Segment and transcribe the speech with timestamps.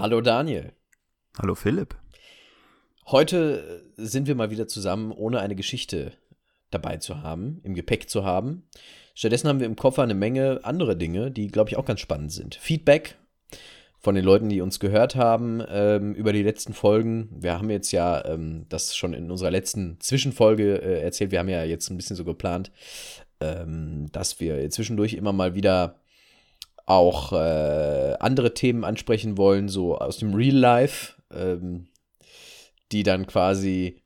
[0.00, 0.72] Hallo Daniel.
[1.38, 1.94] Hallo Philipp.
[3.08, 6.12] Heute sind wir mal wieder zusammen, ohne eine Geschichte
[6.70, 8.66] dabei zu haben, im Gepäck zu haben.
[9.14, 12.32] Stattdessen haben wir im Koffer eine Menge andere Dinge, die, glaube ich, auch ganz spannend
[12.32, 12.54] sind.
[12.54, 13.18] Feedback
[13.98, 17.28] von den Leuten, die uns gehört haben ähm, über die letzten Folgen.
[17.38, 21.30] Wir haben jetzt ja ähm, das schon in unserer letzten Zwischenfolge äh, erzählt.
[21.30, 22.72] Wir haben ja jetzt ein bisschen so geplant,
[23.42, 26.00] ähm, dass wir zwischendurch immer mal wieder
[26.90, 31.86] auch äh, andere Themen ansprechen wollen, so aus dem Real Life, ähm,
[32.90, 34.02] die dann quasi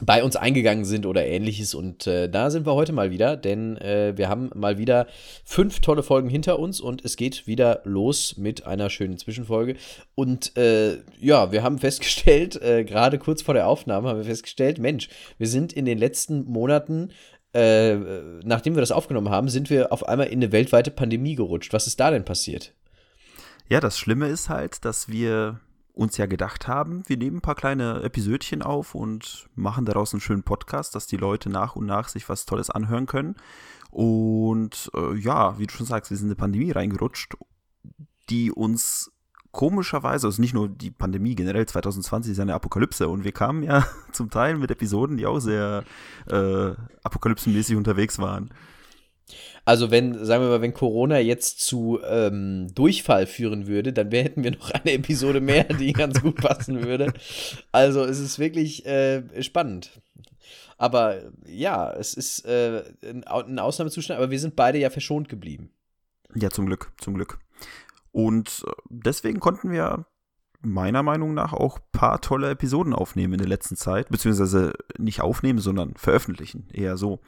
[0.00, 1.74] bei uns eingegangen sind oder ähnliches.
[1.74, 5.06] Und äh, da sind wir heute mal wieder, denn äh, wir haben mal wieder
[5.44, 9.76] fünf tolle Folgen hinter uns und es geht wieder los mit einer schönen Zwischenfolge.
[10.14, 14.78] Und äh, ja, wir haben festgestellt, äh, gerade kurz vor der Aufnahme haben wir festgestellt,
[14.78, 17.10] Mensch, wir sind in den letzten Monaten
[17.56, 17.96] äh,
[18.44, 21.72] nachdem wir das aufgenommen haben, sind wir auf einmal in eine weltweite Pandemie gerutscht.
[21.72, 22.74] Was ist da denn passiert?
[23.68, 25.60] Ja, das Schlimme ist halt, dass wir
[25.94, 30.20] uns ja gedacht haben, wir nehmen ein paar kleine Episödchen auf und machen daraus einen
[30.20, 33.36] schönen Podcast, dass die Leute nach und nach sich was Tolles anhören können.
[33.90, 37.38] Und äh, ja, wie du schon sagst, wir sind in eine Pandemie reingerutscht,
[38.28, 39.10] die uns
[39.56, 43.86] komischerweise, also nicht nur die Pandemie, generell 2020 ist eine Apokalypse und wir kamen ja
[44.12, 45.82] zum Teil mit Episoden, die auch sehr
[46.30, 48.50] äh, apokalypsenmäßig unterwegs waren.
[49.64, 54.44] Also wenn, sagen wir mal, wenn Corona jetzt zu ähm, Durchfall führen würde, dann hätten
[54.44, 57.14] wir noch eine Episode mehr, die ganz gut passen würde.
[57.72, 60.02] Also es ist wirklich äh, spannend.
[60.76, 65.70] Aber ja, es ist äh, ein Ausnahmezustand, aber wir sind beide ja verschont geblieben.
[66.34, 67.38] Ja, zum Glück, zum Glück.
[68.16, 70.06] Und äh, deswegen konnten wir
[70.62, 75.20] meiner Meinung nach auch ein paar tolle Episoden aufnehmen in der letzten Zeit, beziehungsweise nicht
[75.20, 77.20] aufnehmen, sondern veröffentlichen, eher so.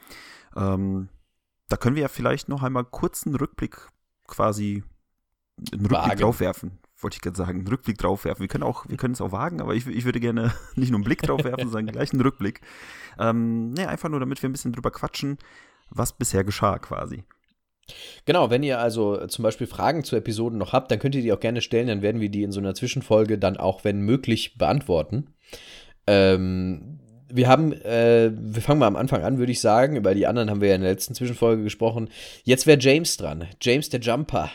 [0.55, 1.09] Ähm,
[1.67, 3.77] da können wir ja vielleicht noch einmal kurz einen Rückblick
[4.25, 4.83] quasi,
[5.71, 6.21] einen Rückblick wagen.
[6.21, 8.41] draufwerfen, wollte ich gerade sagen, einen Rückblick draufwerfen.
[8.41, 10.97] Wir können auch, wir können es auch wagen, aber ich, ich würde gerne nicht nur
[10.97, 12.61] einen Blick draufwerfen, sondern gleich einen Rückblick.
[13.19, 15.37] Ähm, ne, einfach nur, damit wir ein bisschen drüber quatschen,
[15.91, 17.25] was bisher geschah quasi.
[18.25, 21.33] Genau, wenn ihr also zum Beispiel Fragen zu Episoden noch habt, dann könnt ihr die
[21.33, 24.57] auch gerne stellen, dann werden wir die in so einer Zwischenfolge dann auch, wenn möglich,
[24.57, 25.33] beantworten.
[26.07, 26.99] Ähm,
[27.31, 29.95] wir haben, äh, wir fangen mal am Anfang an, würde ich sagen.
[29.95, 32.09] Über die anderen haben wir ja in der letzten Zwischenfolge gesprochen.
[32.43, 33.47] Jetzt wäre James dran.
[33.61, 34.49] James der Jumper.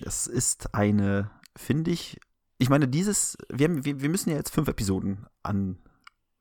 [0.00, 2.18] Das ist eine, finde ich,
[2.58, 5.78] ich meine, dieses, wir, haben, wir, wir müssen ja jetzt fünf Episoden an,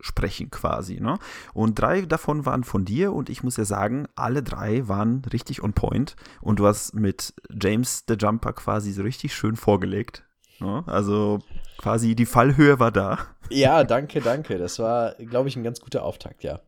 [0.03, 0.99] sprechen quasi.
[0.99, 1.17] Ne?
[1.53, 5.63] Und drei davon waren von dir und ich muss ja sagen, alle drei waren richtig
[5.63, 10.25] on point und du hast mit James the Jumper quasi so richtig schön vorgelegt.
[10.59, 10.83] Ne?
[10.87, 11.39] Also
[11.77, 13.17] quasi die Fallhöhe war da.
[13.49, 14.57] Ja, danke, danke.
[14.57, 16.59] Das war, glaube ich, ein ganz guter Auftakt, ja.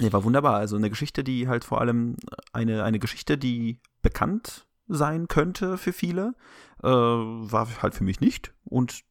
[0.00, 0.56] Ja, war wunderbar.
[0.56, 2.16] Also eine Geschichte, die halt vor allem
[2.52, 6.34] eine, eine Geschichte, die bekannt sein könnte für viele,
[6.82, 8.52] äh, war halt für mich nicht.
[8.64, 9.02] Und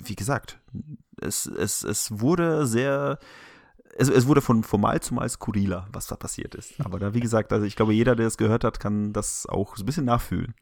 [0.00, 0.60] wie gesagt,
[1.26, 3.18] es, es, es wurde sehr,
[3.96, 6.74] es, es wurde von, von Mal zu Mal skurriler, was da passiert ist.
[6.84, 9.76] Aber da, wie gesagt, also ich glaube, jeder, der es gehört hat, kann das auch
[9.76, 10.54] so ein bisschen nachfühlen.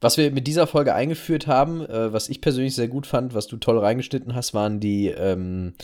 [0.00, 3.46] Was wir mit dieser Folge eingeführt haben, äh, was ich persönlich sehr gut fand, was
[3.46, 5.74] du toll reingeschnitten hast, waren die ähm,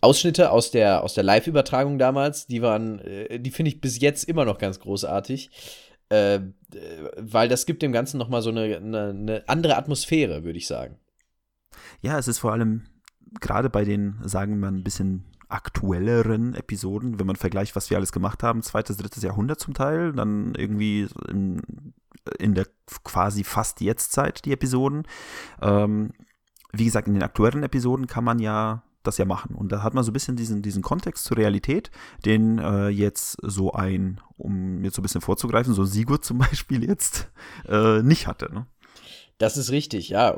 [0.00, 2.46] Ausschnitte aus der, aus der Live-Übertragung damals.
[2.46, 5.50] Die waren, äh, die finde ich bis jetzt immer noch ganz großartig.
[6.08, 6.40] Äh,
[7.16, 10.98] weil das gibt dem Ganzen nochmal so eine, eine, eine andere Atmosphäre, würde ich sagen.
[12.02, 12.86] Ja, es ist vor allem
[13.40, 17.96] gerade bei den, sagen wir mal, ein bisschen aktuelleren Episoden, wenn man vergleicht, was wir
[17.96, 21.62] alles gemacht haben, zweites, drittes Jahrhundert zum Teil, dann irgendwie in,
[22.38, 22.66] in der
[23.04, 25.04] quasi fast Jetztzeit die Episoden.
[25.60, 26.12] Ähm,
[26.72, 29.54] wie gesagt, in den aktuellen Episoden kann man ja das ja machen.
[29.54, 31.90] Und da hat man so ein bisschen diesen, diesen Kontext zur Realität,
[32.24, 36.84] den äh, jetzt so ein, um jetzt so ein bisschen vorzugreifen, so Sigurd zum Beispiel
[36.84, 37.30] jetzt
[37.66, 38.52] äh, nicht hatte.
[38.52, 38.66] Ne?
[39.38, 40.36] Das ist richtig, ja.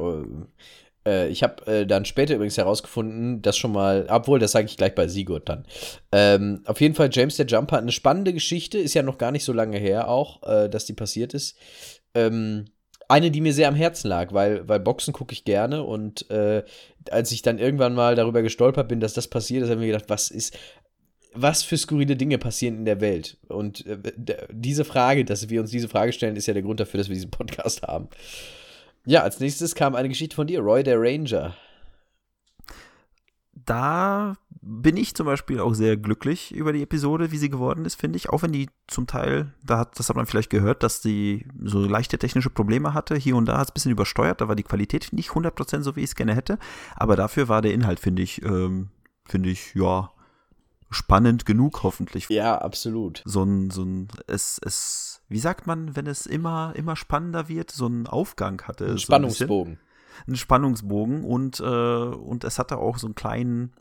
[1.06, 4.76] Äh, ich habe äh, dann später übrigens herausgefunden, dass schon mal, obwohl, das sage ich
[4.76, 5.66] gleich bei Sigurd dann.
[6.12, 9.32] Ähm, auf jeden Fall, James der Jumper hat eine spannende Geschichte, ist ja noch gar
[9.32, 11.56] nicht so lange her auch, äh, dass die passiert ist.
[12.14, 12.66] Ähm,
[13.08, 16.62] eine, die mir sehr am Herzen lag, weil, weil Boxen gucke ich gerne und äh,
[17.10, 19.92] als ich dann irgendwann mal darüber gestolpert bin, dass das passiert ist, habe ich mir
[19.92, 20.56] gedacht, was ist,
[21.34, 23.38] was für skurrile Dinge passieren in der Welt?
[23.48, 23.98] Und äh,
[24.50, 27.14] diese Frage, dass wir uns diese Frage stellen, ist ja der Grund dafür, dass wir
[27.14, 28.08] diesen Podcast haben.
[29.04, 31.56] Ja, als nächstes kam eine Geschichte von dir, Roy der Ranger.
[33.52, 37.96] Da bin ich zum Beispiel auch sehr glücklich über die Episode, wie sie geworden ist,
[37.96, 38.30] finde ich.
[38.30, 41.80] Auch wenn die zum Teil, da hat, das hat man vielleicht gehört, dass die so
[41.80, 43.16] leichte technische Probleme hatte.
[43.16, 44.40] Hier und da hat es ein bisschen übersteuert.
[44.40, 46.58] Da war die Qualität nicht 100% so, wie ich es gerne hätte.
[46.94, 48.90] Aber dafür war der Inhalt, finde ich, ähm,
[49.24, 50.10] finde ich, ja,
[50.92, 52.28] spannend genug, hoffentlich.
[52.28, 53.22] Ja, absolut.
[53.24, 57.70] So ein, so ein, es, es, wie sagt man, wenn es immer, immer spannender wird,
[57.70, 58.86] so ein Aufgang hatte.
[58.86, 59.74] Ein Spannungsbogen.
[59.74, 59.80] So
[60.26, 63.72] ein, ein, Spannungsbogen und, äh, und es hatte auch so einen kleinen,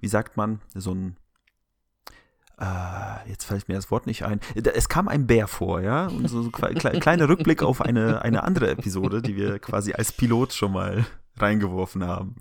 [0.00, 1.16] wie sagt man, so ein,
[2.58, 4.40] äh, jetzt fällt mir das Wort nicht ein.
[4.54, 8.70] Es kam ein Bär vor, ja, und so ein kleiner Rückblick auf eine, eine andere
[8.70, 11.06] Episode, die wir quasi als Pilot schon mal
[11.38, 12.36] reingeworfen haben.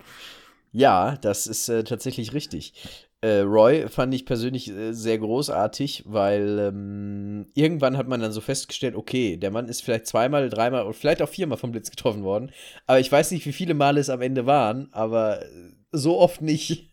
[0.75, 2.74] Ja, das ist äh, tatsächlich richtig.
[3.22, 8.42] Äh, Roy fand ich persönlich äh, sehr großartig, weil ähm, irgendwann hat man dann so
[8.42, 12.24] festgestellt, okay, der Mann ist vielleicht zweimal, dreimal oder vielleicht auch viermal vom Blitz getroffen
[12.24, 12.51] worden.
[12.88, 15.48] Aber ich weiß nicht, wie viele Male es am Ende waren, aber äh,
[15.94, 16.89] so oft nicht.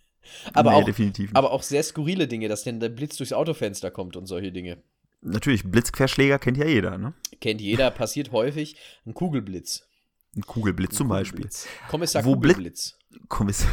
[0.55, 1.37] Aber, nee, auch, definitiv nicht.
[1.37, 4.81] aber auch sehr skurrile Dinge, dass denn der Blitz durchs Autofenster kommt und solche Dinge.
[5.23, 7.14] Natürlich, Blitzquerschläger kennt ja jeder, ne?
[7.40, 8.76] Kennt jeder, passiert häufig.
[9.05, 9.88] Ein Kugelblitz.
[10.37, 11.64] Ein Kugelblitz zum Kugelblitz.
[11.64, 11.88] Beispiel.
[11.88, 12.96] Kommissar Wo Kugelblitz.
[13.29, 13.70] Kommissar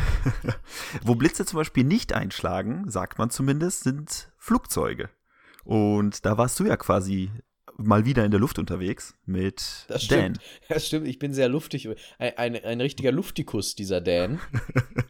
[1.03, 5.09] Wo Blitze zum Beispiel nicht einschlagen, sagt man zumindest, sind Flugzeuge.
[5.63, 7.31] Und da warst du ja quasi
[7.77, 10.35] mal wieder in der Luft unterwegs mit das Dan.
[10.35, 10.39] Stimmt.
[10.69, 11.89] Das stimmt, ich bin sehr luftig.
[12.17, 14.39] Ein, ein, ein richtiger Luftikus, dieser Dan.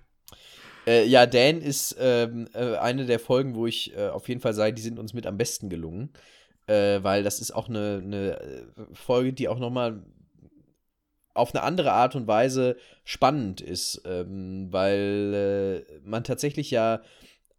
[0.88, 4.54] äh, ja, Dan ist ähm, äh, eine der Folgen, wo ich äh, auf jeden Fall
[4.54, 6.12] sage, die sind uns mit am besten gelungen.
[6.68, 10.04] Äh, weil das ist auch eine, eine äh, Folge, die auch nochmal
[11.40, 17.02] auf eine andere Art und Weise spannend ist, ähm, weil äh, man tatsächlich ja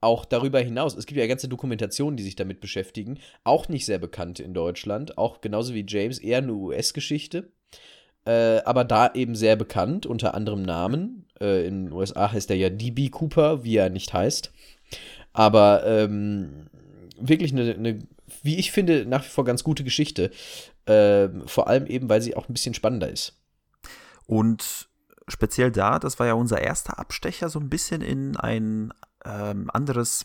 [0.01, 3.99] auch darüber hinaus, es gibt ja ganze Dokumentationen, die sich damit beschäftigen, auch nicht sehr
[3.99, 7.51] bekannt in Deutschland, auch genauso wie James, eher eine US-Geschichte,
[8.25, 11.27] äh, aber da eben sehr bekannt, unter anderem Namen.
[11.41, 14.53] Äh, in den USA heißt er ja DB Cooper, wie er nicht heißt.
[15.33, 16.67] Aber ähm,
[17.19, 17.99] wirklich eine, eine,
[18.43, 20.31] wie ich finde, nach wie vor ganz gute Geschichte.
[20.87, 23.40] Äh, vor allem eben, weil sie auch ein bisschen spannender ist.
[24.31, 24.89] Und
[25.27, 28.95] speziell da, das war ja unser erster Abstecher, so ein bisschen in ein
[29.25, 30.25] ähm, anderes,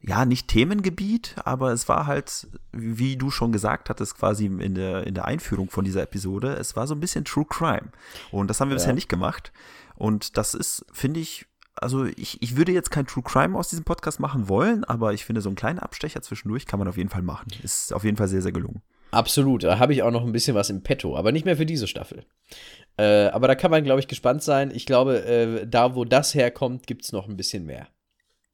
[0.00, 5.06] ja, nicht Themengebiet, aber es war halt, wie du schon gesagt hattest, quasi in der,
[5.06, 7.92] in der Einführung von dieser Episode, es war so ein bisschen True Crime.
[8.32, 8.78] Und das haben wir ja.
[8.78, 9.52] bisher nicht gemacht.
[9.94, 13.84] Und das ist, finde ich, also ich, ich würde jetzt kein True Crime aus diesem
[13.84, 17.10] Podcast machen wollen, aber ich finde, so einen kleinen Abstecher zwischendurch kann man auf jeden
[17.10, 17.52] Fall machen.
[17.62, 18.82] Ist auf jeden Fall sehr, sehr gelungen.
[19.10, 21.66] Absolut, da habe ich auch noch ein bisschen was im Petto, aber nicht mehr für
[21.66, 22.24] diese Staffel.
[22.98, 24.70] Äh, aber da kann man, glaube ich, gespannt sein.
[24.74, 27.88] Ich glaube, äh, da, wo das herkommt, gibt es noch ein bisschen mehr.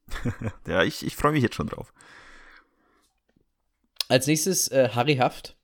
[0.66, 1.92] ja, ich, ich freue mich jetzt schon drauf.
[4.08, 5.56] Als nächstes äh, Harry Haft.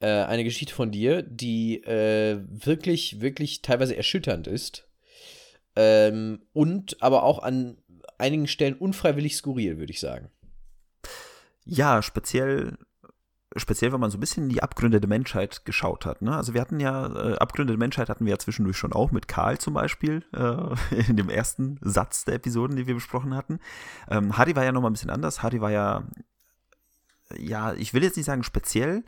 [0.00, 4.88] Äh, eine Geschichte von dir, die äh, wirklich, wirklich teilweise erschütternd ist.
[5.76, 7.78] Ähm, und aber auch an
[8.18, 10.30] einigen Stellen unfreiwillig skurril, würde ich sagen.
[11.64, 12.76] Ja, speziell
[13.56, 16.22] speziell, wenn man so ein bisschen in die Abgründe der Menschheit geschaut hat.
[16.22, 16.36] Ne?
[16.36, 19.28] Also wir hatten ja, äh, Abgründe der Menschheit hatten wir ja zwischendurch schon auch mit
[19.28, 23.60] Karl zum Beispiel, äh, in dem ersten Satz der Episoden, die wir besprochen hatten.
[24.08, 25.42] Ähm, Harry war ja nochmal ein bisschen anders.
[25.42, 26.04] Harry war ja,
[27.36, 29.04] ja, ich will jetzt nicht sagen speziell,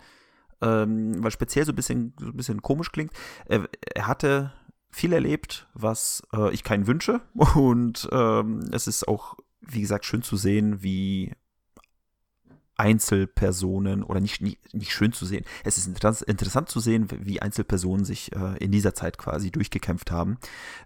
[0.60, 3.12] ähm, weil speziell so ein bisschen, so ein bisschen komisch klingt.
[3.46, 4.52] Er, er hatte
[4.90, 7.20] viel erlebt, was äh, ich keinen wünsche.
[7.54, 11.32] Und ähm, es ist auch, wie gesagt, schön zu sehen, wie
[12.76, 15.44] Einzelpersonen oder nicht, nicht, nicht schön zu sehen.
[15.64, 15.86] Es ist
[16.22, 20.38] interessant zu sehen, wie Einzelpersonen sich äh, in dieser Zeit quasi durchgekämpft haben.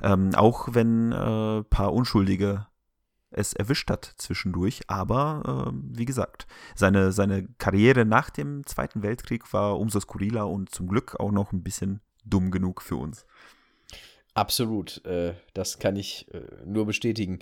[0.03, 2.67] Ähm, auch wenn äh, paar Unschuldige
[3.31, 4.81] es erwischt hat zwischendurch.
[4.89, 10.71] Aber äh, wie gesagt, seine, seine Karriere nach dem Zweiten Weltkrieg war umso skurriler und
[10.71, 13.27] zum Glück auch noch ein bisschen dumm genug für uns.
[14.35, 17.41] Absolut, äh, das kann ich äh, nur bestätigen.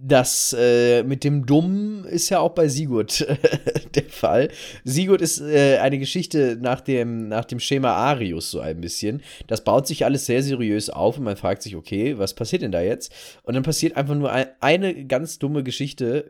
[0.00, 3.36] Das äh, mit dem Dummen ist ja auch bei Sigurd äh,
[3.94, 4.48] der Fall.
[4.84, 9.22] Sigurd ist äh, eine Geschichte nach dem, nach dem Schema Arius so ein bisschen.
[9.46, 12.72] Das baut sich alles sehr seriös auf und man fragt sich, okay, was passiert denn
[12.72, 13.12] da jetzt?
[13.42, 16.28] Und dann passiert einfach nur ein, eine ganz dumme Geschichte,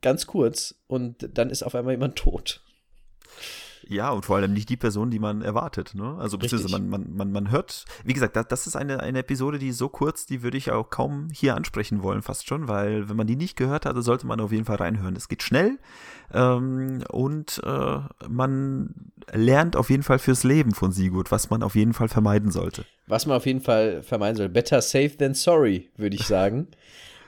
[0.00, 2.62] ganz kurz, und dann ist auf einmal jemand tot.
[3.88, 5.94] Ja, und vor allem nicht die Person, die man erwartet.
[5.94, 6.16] Ne?
[6.18, 9.58] Also beziehungsweise man, man, man, man hört, wie gesagt, das, das ist eine, eine Episode,
[9.58, 13.16] die so kurz, die würde ich auch kaum hier ansprechen wollen, fast schon, weil wenn
[13.16, 15.16] man die nicht gehört hat, sollte man auf jeden Fall reinhören.
[15.16, 15.78] Es geht schnell
[16.32, 17.98] ähm, und äh,
[18.28, 18.94] man
[19.32, 22.84] lernt auf jeden Fall fürs Leben von Sigurd, was man auf jeden Fall vermeiden sollte.
[23.06, 24.48] Was man auf jeden Fall vermeiden soll.
[24.48, 26.68] Better safe than sorry, würde ich sagen.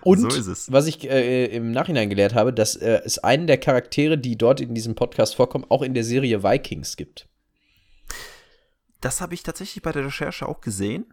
[0.04, 4.18] Und so was ich äh, im Nachhinein gelehrt habe, dass äh, es einen der Charaktere,
[4.18, 7.28] die dort in diesem Podcast vorkommen, auch in der Serie Vikings gibt.
[9.00, 11.06] Das habe ich tatsächlich bei der Recherche auch gesehen,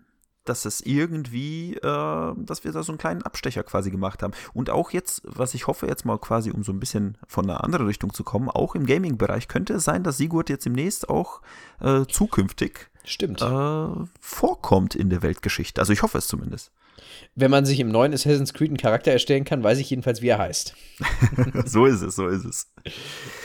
[0.45, 4.33] dass es irgendwie, äh, dass wir da so einen kleinen Abstecher quasi gemacht haben.
[4.53, 7.63] Und auch jetzt, was ich hoffe, jetzt mal quasi, um so ein bisschen von einer
[7.63, 11.41] anderen Richtung zu kommen, auch im Gaming-Bereich könnte es sein, dass Sigurd jetzt demnächst auch
[11.79, 13.41] äh, zukünftig Stimmt.
[13.41, 13.88] Äh,
[14.19, 15.81] vorkommt in der Weltgeschichte.
[15.81, 16.71] Also ich hoffe es zumindest.
[17.35, 20.27] Wenn man sich im neuen Assassin's Creed einen Charakter erstellen kann, weiß ich jedenfalls, wie
[20.27, 20.75] er heißt.
[21.65, 22.71] so ist es, so ist es.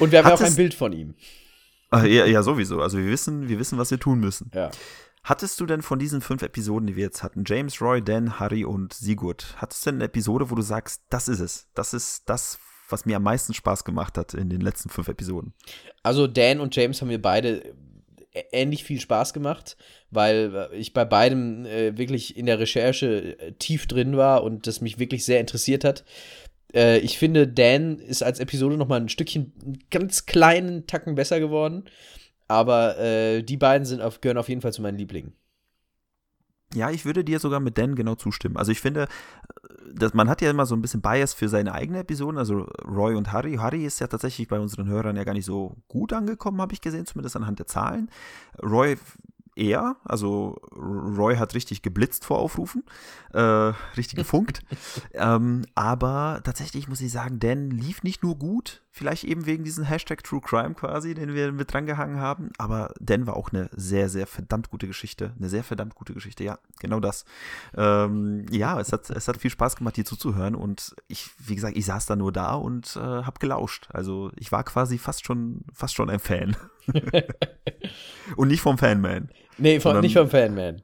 [0.01, 1.15] Und wir haben ja auch ein Bild von ihm.
[1.91, 2.81] Ah, ja, ja, sowieso.
[2.81, 4.51] Also wir wissen, wir wissen, was wir tun müssen.
[4.53, 4.71] Ja.
[5.23, 8.65] Hattest du denn von diesen fünf Episoden, die wir jetzt hatten, James, Roy, Dan, Harry
[8.65, 11.69] und Sigurd, hattest du denn eine Episode, wo du sagst, das ist es?
[11.75, 15.55] Das ist das, was mir am meisten Spaß gemacht hat in den letzten fünf Episoden?
[16.03, 17.75] Also Dan und James haben mir beide
[18.53, 19.77] ähnlich viel Spaß gemacht,
[20.11, 24.81] weil ich bei beidem äh, wirklich in der Recherche äh, tief drin war und das
[24.81, 26.05] mich wirklich sehr interessiert hat.
[26.75, 31.15] Äh, ich finde, Dan ist als Episode noch mal ein Stückchen, einen ganz kleinen Tacken
[31.15, 31.85] besser geworden.
[32.49, 35.33] Aber äh, die beiden sind auf, gehören auf jeden Fall zu meinen Lieblingen.
[36.75, 38.57] Ja, ich würde dir sogar mit Dan genau zustimmen.
[38.57, 39.07] Also ich finde, äh,
[39.95, 43.15] dass man hat ja immer so ein bisschen Bias für seine eigene Episoden, also Roy
[43.15, 43.57] und Harry.
[43.57, 46.81] Harry ist ja tatsächlich bei unseren Hörern ja gar nicht so gut angekommen, habe ich
[46.81, 48.11] gesehen, zumindest anhand der Zahlen.
[48.63, 48.97] Roy
[49.57, 52.85] er, also Roy hat richtig geblitzt vor Aufrufen,
[53.33, 53.41] äh,
[53.97, 54.61] richtig gefunkt.
[55.15, 59.85] ähm, aber tatsächlich muss ich sagen, Dan lief nicht nur gut, vielleicht eben wegen diesem
[59.85, 64.09] Hashtag True Crime quasi, den wir mit drangehangen haben, aber Dan war auch eine sehr,
[64.09, 65.33] sehr verdammt gute Geschichte.
[65.39, 67.25] Eine sehr verdammt gute Geschichte, ja, genau das.
[67.77, 71.77] Ähm, ja, es hat, es hat viel Spaß gemacht, dir zuzuhören und ich, wie gesagt,
[71.77, 73.89] ich saß da nur da und äh, habe gelauscht.
[73.93, 76.57] Also ich war quasi fast schon, fast schon ein Fan.
[78.37, 79.31] und nicht vom Fanman.
[79.59, 80.83] Nee, von, nicht vom Fanman.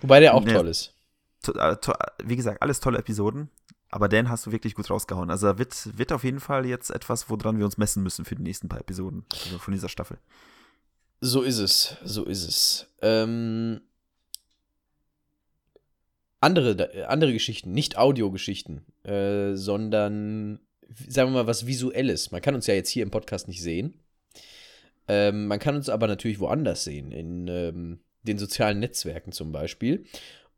[0.00, 0.94] Wobei der auch nee, toll ist.
[1.42, 1.92] To, äh, to,
[2.24, 3.50] wie gesagt, alles tolle Episoden.
[3.90, 5.30] Aber Dan hast du wirklich gut rausgehauen.
[5.30, 8.36] Also da wird, wird auf jeden Fall jetzt etwas, woran wir uns messen müssen für
[8.36, 10.18] die nächsten paar Episoden also von dieser Staffel.
[11.20, 12.86] So ist es, so ist es.
[13.00, 13.80] Ähm,
[16.40, 20.60] andere, andere Geschichten, nicht Audiogeschichten, äh, sondern,
[21.08, 22.30] sagen wir mal, was Visuelles.
[22.30, 24.00] Man kann uns ja jetzt hier im Podcast nicht sehen.
[25.08, 30.04] Ähm, man kann uns aber natürlich woanders sehen, in ähm, den sozialen Netzwerken zum Beispiel.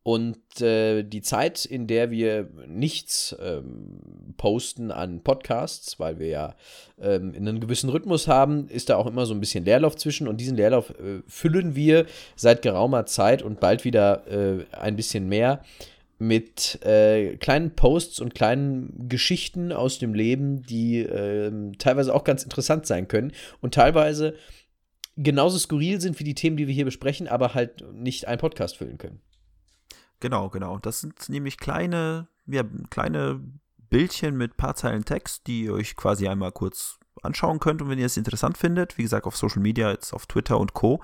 [0.03, 6.57] Und äh, die Zeit, in der wir nichts ähm, posten an Podcasts, weil wir ja
[6.99, 10.27] ähm, in einem gewissen Rhythmus haben, ist da auch immer so ein bisschen Leerlauf zwischen.
[10.27, 15.29] Und diesen Leerlauf äh, füllen wir seit geraumer Zeit und bald wieder äh, ein bisschen
[15.29, 15.63] mehr
[16.21, 22.43] mit äh, kleinen Posts und kleinen Geschichten aus dem Leben, die äh, teilweise auch ganz
[22.43, 24.35] interessant sein können und teilweise
[25.17, 28.77] genauso skurril sind wie die Themen, die wir hier besprechen, aber halt nicht einen Podcast
[28.77, 29.21] füllen können.
[30.21, 30.79] Genau, genau.
[30.79, 33.41] Das sind nämlich kleine, ja, kleine
[33.89, 37.99] Bildchen mit paar Zeilen Text, die ihr euch quasi einmal kurz anschauen könnt und wenn
[37.99, 41.03] ihr es interessant findet, wie gesagt, auf Social Media, jetzt auf Twitter und Co.,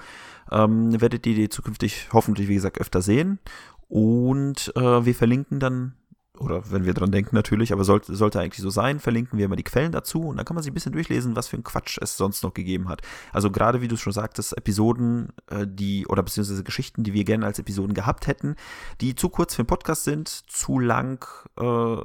[0.51, 3.39] ähm, werdet ihr die zukünftig hoffentlich, wie gesagt, öfter sehen.
[3.89, 5.95] Und äh, wir verlinken dann,
[6.39, 9.57] oder wenn wir dran denken natürlich, aber sollte, sollte eigentlich so sein, verlinken wir immer
[9.57, 11.99] die Quellen dazu und dann kann man sich ein bisschen durchlesen, was für ein Quatsch
[12.01, 13.03] es sonst noch gegeben hat.
[13.33, 17.47] Also gerade wie du schon sagtest, Episoden, äh, die, oder beziehungsweise Geschichten, die wir gerne
[17.47, 18.57] als Episoden gehabt hätten,
[19.01, 21.25] die zu kurz für den Podcast sind, zu lang,
[21.59, 21.97] äh,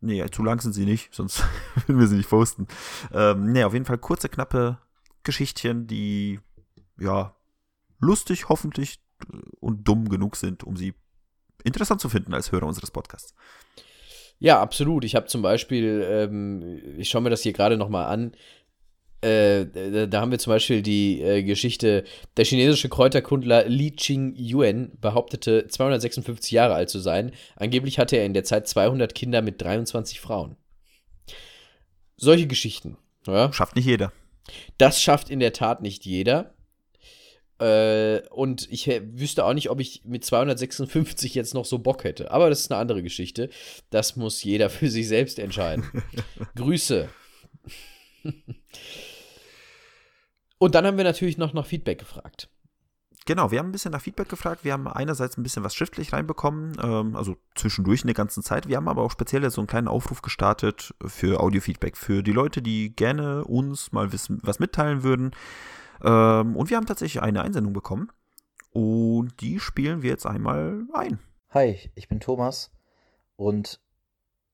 [0.00, 1.42] Nee, zu lang sind sie nicht, sonst
[1.74, 2.68] würden wir sie nicht posten.
[3.12, 4.78] Ähm, nee, auf jeden Fall kurze, knappe
[5.24, 6.40] Geschichtchen, die,
[6.98, 7.34] ja,
[7.98, 9.00] lustig, hoffentlich
[9.60, 10.94] und dumm genug sind, um sie
[11.64, 13.34] interessant zu finden als Hörer unseres Podcasts.
[14.38, 15.04] Ja, absolut.
[15.04, 18.32] Ich habe zum Beispiel, ähm, ich schaue mir das hier gerade nochmal an,
[19.20, 22.04] äh, da haben wir zum Beispiel die äh, Geschichte,
[22.36, 27.32] der chinesische Kräuterkundler Li Ching Yuan behauptete, 256 Jahre alt zu sein.
[27.56, 30.56] Angeblich hatte er in der Zeit 200 Kinder mit 23 Frauen.
[32.16, 32.96] Solche Geschichten.
[33.26, 33.52] Ja?
[33.52, 34.12] Schafft nicht jeder.
[34.78, 36.54] Das schafft in der Tat nicht jeder.
[37.60, 42.30] Äh, und ich wüsste auch nicht, ob ich mit 256 jetzt noch so Bock hätte.
[42.30, 43.50] Aber das ist eine andere Geschichte.
[43.90, 45.84] Das muss jeder für sich selbst entscheiden.
[46.54, 47.08] Grüße.
[50.58, 52.48] und dann haben wir natürlich noch nach Feedback gefragt.
[53.28, 54.64] Genau, wir haben ein bisschen nach Feedback gefragt.
[54.64, 58.68] Wir haben einerseits ein bisschen was schriftlich reinbekommen, ähm, also zwischendurch in der ganzen Zeit.
[58.68, 62.62] Wir haben aber auch speziell so einen kleinen Aufruf gestartet für Audio-Feedback, für die Leute,
[62.62, 65.32] die gerne uns mal wissen, was mitteilen würden.
[66.02, 68.10] Ähm, und wir haben tatsächlich eine Einsendung bekommen.
[68.70, 71.18] Und die spielen wir jetzt einmal ein.
[71.50, 72.70] Hi, ich bin Thomas
[73.36, 73.80] und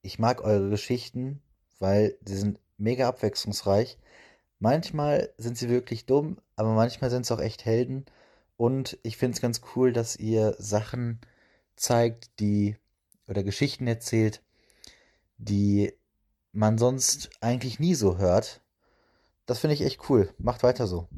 [0.03, 1.43] ich mag eure Geschichten,
[1.81, 3.99] weil sie sind mega abwechslungsreich.
[4.61, 8.05] Manchmal sind sie wirklich dumm, aber manchmal sind sie auch echt Helden.
[8.57, 11.21] Und ich finde es ganz cool, dass ihr Sachen
[11.77, 12.77] zeigt, die
[13.27, 14.43] oder Geschichten erzählt,
[15.39, 15.93] die
[16.53, 18.61] man sonst eigentlich nie so hört.
[19.47, 20.33] Das finde ich echt cool.
[20.39, 21.09] Macht weiter so.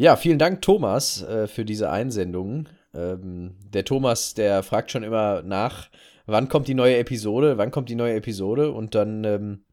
[0.00, 2.68] Ja, vielen Dank, Thomas, äh, für diese Einsendung.
[2.94, 5.88] Ähm, der Thomas, der fragt schon immer nach,
[6.26, 9.64] wann kommt die neue Episode, wann kommt die neue Episode und dann ähm,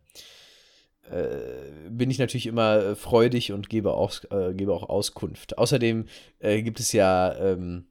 [1.12, 5.60] äh, bin ich natürlich immer freudig und gebe auch, äh, gebe auch Auskunft.
[5.60, 6.08] Außerdem
[6.40, 7.86] äh, gibt es ja ähm,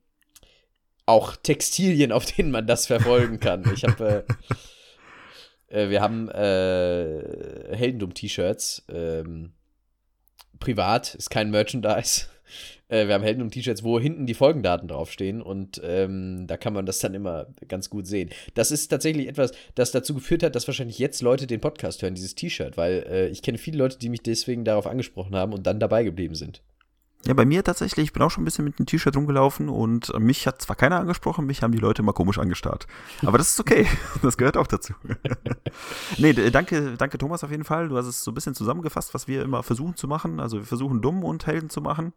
[1.07, 3.63] auch Textilien, auf denen man das verfolgen kann.
[3.73, 4.25] Ich habe,
[5.69, 8.87] äh, äh, wir haben äh, Heldendum-T-Shirts.
[8.89, 9.53] Ähm,
[10.59, 12.27] privat, ist kein Merchandise.
[12.89, 16.99] Äh, wir haben Heldendum-T-Shirts, wo hinten die Folgendaten draufstehen und ähm, da kann man das
[16.99, 18.29] dann immer ganz gut sehen.
[18.53, 22.15] Das ist tatsächlich etwas, das dazu geführt hat, dass wahrscheinlich jetzt Leute den Podcast hören,
[22.15, 25.67] dieses T-Shirt, weil äh, ich kenne viele Leute, die mich deswegen darauf angesprochen haben und
[25.67, 26.61] dann dabei geblieben sind.
[27.27, 30.13] Ja, bei mir tatsächlich, ich bin auch schon ein bisschen mit einem T-Shirt rumgelaufen und
[30.19, 32.87] mich hat zwar keiner angesprochen, mich haben die Leute mal komisch angestarrt.
[33.25, 33.87] Aber das ist okay,
[34.23, 34.93] das gehört auch dazu.
[36.19, 37.89] nee, danke, danke Thomas auf jeden Fall.
[37.89, 40.39] Du hast es so ein bisschen zusammengefasst, was wir immer versuchen zu machen.
[40.39, 42.13] Also wir versuchen dumm und Helden zu machen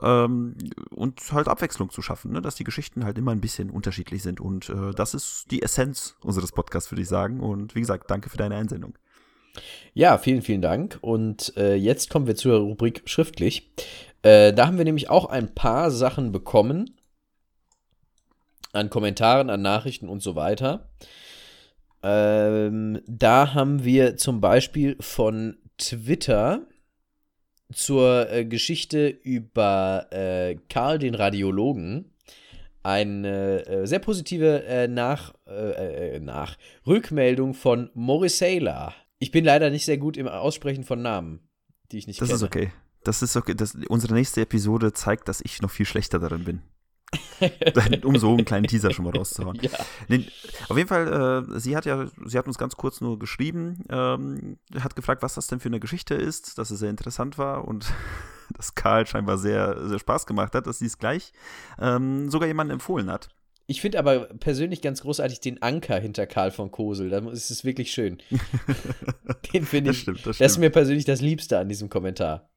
[0.00, 0.56] ähm,
[0.90, 2.40] und halt Abwechslung zu schaffen, ne?
[2.40, 4.40] dass die Geschichten halt immer ein bisschen unterschiedlich sind.
[4.40, 7.40] Und äh, das ist die Essenz unseres Podcasts, würde ich sagen.
[7.40, 8.94] Und wie gesagt, danke für deine Einsendung.
[9.94, 10.98] Ja, vielen, vielen Dank.
[11.00, 13.70] Und äh, jetzt kommen wir zur Rubrik schriftlich.
[14.26, 16.96] Äh, da haben wir nämlich auch ein paar Sachen bekommen.
[18.72, 20.90] An Kommentaren, an Nachrichten und so weiter.
[22.02, 26.66] Ähm, da haben wir zum Beispiel von Twitter
[27.72, 32.12] zur äh, Geschichte über äh, Karl den Radiologen
[32.82, 38.92] eine äh, sehr positive äh, nach, äh, nach Rückmeldung von Morisela.
[39.20, 41.48] Ich bin leider nicht sehr gut im Aussprechen von Namen,
[41.92, 42.40] die ich nicht das kenne.
[42.40, 42.72] Das ist okay.
[43.06, 43.54] Das ist okay.
[43.54, 46.62] Das, unsere nächste Episode zeigt, dass ich noch viel schlechter darin bin.
[48.02, 49.58] um so einen kleinen Teaser schon mal rauszuhauen.
[49.62, 49.70] Ja.
[50.08, 50.26] Nee,
[50.68, 54.58] auf jeden Fall, äh, sie hat ja, sie hat uns ganz kurz nur geschrieben, ähm,
[54.80, 57.92] hat gefragt, was das denn für eine Geschichte ist, dass es sehr interessant war und
[58.56, 61.32] dass Karl scheinbar sehr, sehr Spaß gemacht hat, dass sie es gleich
[61.80, 63.28] ähm, sogar jemandem empfohlen hat.
[63.68, 67.10] Ich finde aber persönlich ganz großartig den Anker hinter Karl von Kosel.
[67.10, 68.18] Da ist es wirklich schön.
[69.52, 69.96] den finde ich.
[69.96, 70.40] Das, stimmt, das, stimmt.
[70.40, 72.48] das ist mir persönlich das Liebste an diesem Kommentar.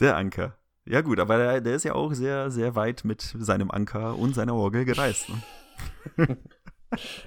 [0.00, 0.56] Der Anker.
[0.86, 4.34] Ja, gut, aber der, der, ist ja auch sehr, sehr weit mit seinem Anker und
[4.34, 5.28] seiner Orgel gereist.
[5.28, 6.36] Ne?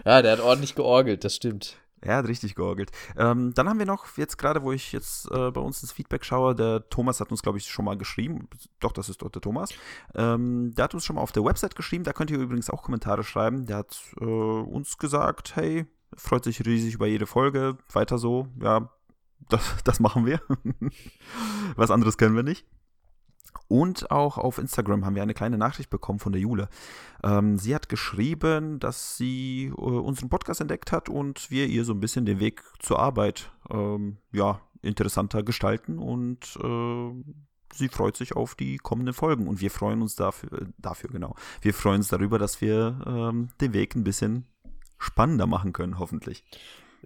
[0.05, 1.77] ja, der hat ordentlich georgelt, das stimmt.
[2.01, 2.91] Er hat richtig georgelt.
[3.17, 6.23] Ähm, dann haben wir noch, jetzt gerade, wo ich jetzt äh, bei uns das Feedback
[6.23, 8.47] schaue, der Thomas hat uns, glaube ich, schon mal geschrieben.
[8.79, 9.71] Doch, das ist dort der Thomas.
[10.13, 12.03] Ähm, der hat uns schon mal auf der Website geschrieben.
[12.03, 13.65] Da könnt ihr übrigens auch Kommentare schreiben.
[13.65, 17.77] Der hat äh, uns gesagt, hey, freut sich riesig über jede Folge.
[17.91, 18.47] Weiter so.
[18.61, 18.91] Ja,
[19.49, 20.41] das, das machen wir.
[21.75, 22.65] Was anderes können wir nicht.
[23.67, 26.69] Und auch auf Instagram haben wir eine kleine Nachricht bekommen von der Jule.
[27.23, 31.93] Ähm, sie hat geschrieben, dass sie äh, unseren Podcast entdeckt hat und wir ihr so
[31.93, 37.33] ein bisschen den Weg zur Arbeit ähm, ja, interessanter gestalten und äh,
[37.73, 41.35] sie freut sich auf die kommenden Folgen und wir freuen uns dafür, äh, dafür genau.
[41.61, 44.45] Wir freuen uns darüber, dass wir ähm, den Weg ein bisschen
[44.97, 46.43] spannender machen können, hoffentlich.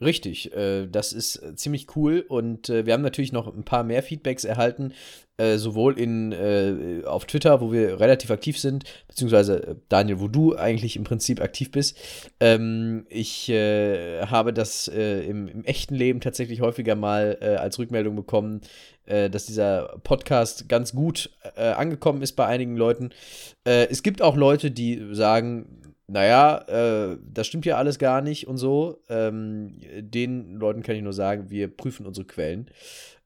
[0.02, 3.84] Richtig, äh, das ist äh, ziemlich cool und äh, wir haben natürlich noch ein paar
[3.84, 4.94] mehr Feedbacks erhalten,
[5.38, 10.28] äh, sowohl in, äh, auf Twitter, wo wir relativ aktiv sind, beziehungsweise äh, Daniel, wo
[10.28, 11.98] du eigentlich im Prinzip aktiv bist.
[12.40, 18.62] Ähm, ich habe das im, im, echten Leben tatsächlich häufiger mal als Rückmeldung bekommen,
[19.06, 23.12] dass dieser Podcast ganz gut angekommen ist bei einigen Leuten.
[23.64, 28.58] es gibt auch Leute, die sagen, naja, äh, das stimmt ja alles gar nicht und
[28.58, 29.02] so.
[29.08, 32.70] Ähm, den Leuten kann ich nur sagen, wir prüfen unsere Quellen.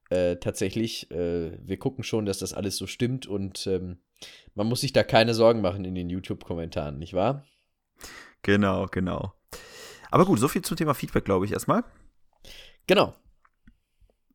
[0.10, 3.98] Äh, tatsächlich, äh, wir gucken schon, dass das alles so stimmt und ähm,
[4.54, 7.44] man muss sich da keine Sorgen machen in den YouTube-Kommentaren, nicht wahr?
[8.44, 9.34] Genau, genau.
[10.12, 11.84] Aber gut, so viel zum Thema Feedback, glaube ich, erstmal.
[12.86, 13.16] Genau.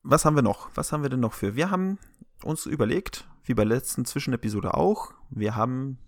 [0.03, 0.71] Was haben wir noch?
[0.75, 1.55] Was haben wir denn noch für?
[1.55, 2.01] Wir haben
[2.43, 5.99] uns überlegt, wie bei der letzten Zwischenepisode auch, wir haben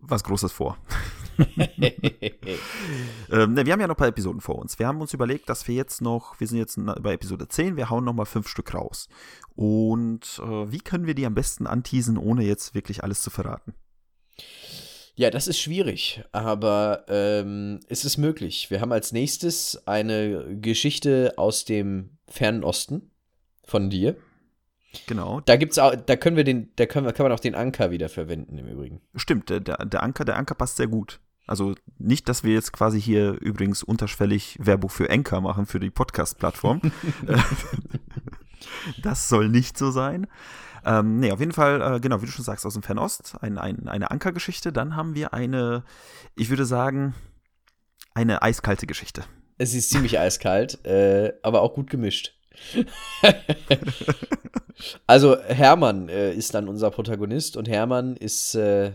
[0.00, 0.78] was Großes vor.
[3.30, 4.78] ähm, ne, wir haben ja noch ein paar Episoden vor uns.
[4.78, 7.90] Wir haben uns überlegt, dass wir jetzt noch, wir sind jetzt bei Episode 10, wir
[7.90, 9.08] hauen noch mal fünf Stück raus.
[9.54, 13.74] Und äh, wie können wir die am besten anteasen, ohne jetzt wirklich alles zu verraten?
[15.16, 18.70] Ja, das ist schwierig, aber ähm, es ist möglich.
[18.70, 23.12] Wir haben als nächstes eine Geschichte aus dem fernen Osten
[23.62, 24.16] von dir.
[25.06, 25.40] Genau.
[25.40, 27.90] Da gibt's auch, da können wir den, da können wir, kann man auch den Anker
[27.90, 29.00] wieder verwenden im Übrigen.
[29.14, 31.20] Stimmt, der, der, der Anker, der Anker passt sehr gut.
[31.46, 35.90] Also nicht, dass wir jetzt quasi hier übrigens unterschwellig Werbung für Anker machen, für die
[35.90, 36.80] Podcast-Plattform.
[39.02, 40.26] das soll nicht so sein.
[40.86, 43.58] Ähm, nee, auf jeden Fall, äh, genau, wie du schon sagst, aus dem Fernost, ein,
[43.58, 44.72] ein, eine Ankergeschichte.
[44.72, 45.84] Dann haben wir eine,
[46.34, 47.14] ich würde sagen,
[48.14, 49.24] eine eiskalte Geschichte.
[49.58, 52.34] Es ist ziemlich eiskalt, äh, aber auch gut gemischt.
[55.06, 58.92] also Hermann äh, ist dann unser Protagonist und Hermann ist, äh,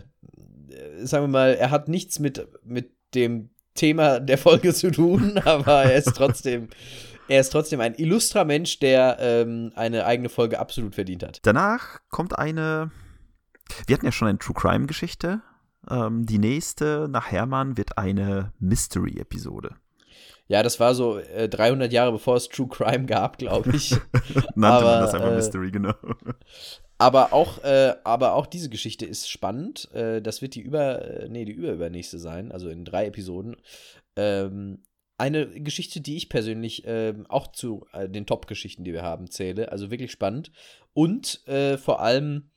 [1.02, 5.84] sagen wir mal, er hat nichts mit, mit dem Thema der Folge zu tun, aber
[5.84, 6.68] er ist trotzdem,
[7.28, 11.40] er ist trotzdem ein illustrer Mensch, der ähm, eine eigene Folge absolut verdient hat.
[11.42, 12.90] Danach kommt eine,
[13.86, 15.42] wir hatten ja schon eine True Crime Geschichte
[15.88, 19.76] Ähm, die nächste nach Hermann wird eine Mystery-Episode.
[20.50, 23.92] Ja, das war so äh, 300 Jahre bevor es True Crime gab, glaube ich.
[24.56, 25.94] Nannte aber, man das einfach äh, Mystery, genau.
[26.98, 29.88] Aber auch, äh, aber auch diese Geschichte ist spannend.
[29.94, 33.58] Äh, das wird die über, äh, nee, die überübernächste sein, also in drei Episoden.
[34.16, 34.82] Ähm,
[35.18, 39.70] eine Geschichte, die ich persönlich äh, auch zu äh, den Top-Geschichten, die wir haben, zähle.
[39.70, 40.50] Also wirklich spannend.
[40.94, 41.44] Und
[41.78, 42.50] vor allem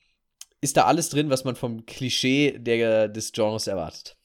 [0.61, 4.17] ist da alles drin, was man vom Klischee der, des Genres erwartet.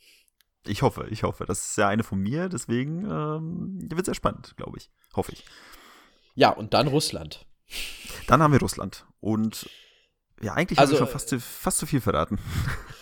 [0.68, 1.46] Ich hoffe, ich hoffe.
[1.46, 4.90] Das ist ja eine von mir, deswegen ähm, wird es sehr spannend, glaube ich.
[5.14, 5.44] Hoffe ich.
[6.34, 7.46] Ja, und dann Russland.
[8.26, 9.06] Dann haben wir Russland.
[9.20, 9.68] Und
[10.40, 12.38] ja, eigentlich also, haben wir schon fast, fast zu viel verraten.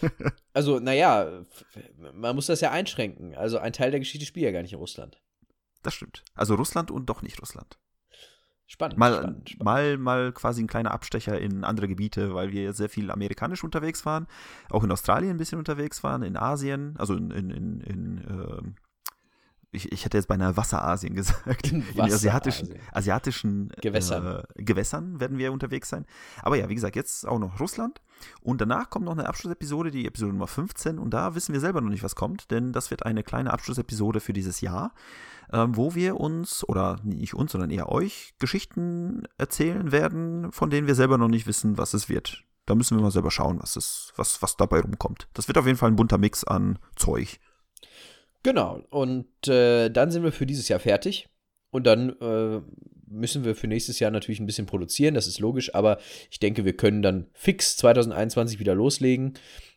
[0.55, 1.44] also, naja,
[2.14, 3.35] man muss das ja einschränken.
[3.35, 5.20] Also, ein Teil der Geschichte spielt ja gar nicht in Russland.
[5.83, 6.24] Das stimmt.
[6.35, 7.79] Also Russland und doch nicht Russland.
[8.68, 9.64] Spannend mal, spannend, spannend.
[9.64, 14.05] mal, mal quasi ein kleiner Abstecher in andere Gebiete, weil wir sehr viel amerikanisch unterwegs
[14.05, 14.26] waren,
[14.70, 18.62] auch in Australien ein bisschen unterwegs waren, in Asien, also in, in, in, in äh,
[19.77, 21.71] ich, ich hätte jetzt beinahe Wasserasien gesagt.
[21.71, 24.45] In, in asiatischen, asiatischen Gewässern.
[24.57, 26.07] Äh, Gewässern werden wir unterwegs sein.
[26.43, 28.01] Aber ja, wie gesagt, jetzt auch noch Russland.
[28.41, 30.99] Und danach kommt noch eine Abschlussepisode, die Episode Nummer 15.
[30.99, 34.21] Und da wissen wir selber noch nicht, was kommt, denn das wird eine kleine Abschlussepisode
[34.21, 34.93] für dieses Jahr,
[35.53, 40.87] ähm, wo wir uns, oder nicht uns, sondern eher euch, Geschichten erzählen werden, von denen
[40.87, 42.43] wir selber noch nicht wissen, was es wird.
[42.65, 45.29] Da müssen wir mal selber schauen, was, es, was, was dabei rumkommt.
[45.35, 47.39] Das wird auf jeden Fall ein bunter Mix an Zeug.
[48.46, 48.80] Genau.
[48.90, 51.28] Und äh, dann sind wir für dieses Jahr fertig.
[51.70, 52.61] Und dann äh,
[53.09, 55.98] müssen wir für nächstes Jahr natürlich ein bisschen produzieren, das ist logisch, aber
[56.30, 59.35] ich denke, wir können dann fix 2021 wieder loslegen,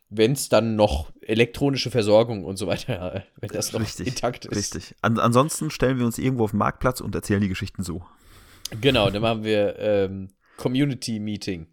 [0.08, 4.56] wenn es dann noch elektronische Versorgung und so weiter, wenn das noch richtig, intakt ist.
[4.56, 4.94] Richtig.
[5.02, 8.04] An ansonsten stellen wir uns irgendwo auf den Marktplatz und erzählen die Geschichten so.
[8.80, 11.66] Genau, dann machen wir ähm, Community Meeting.